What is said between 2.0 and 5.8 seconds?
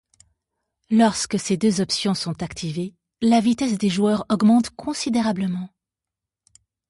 sont activées, la vitesse des joueurs augmente considérablement.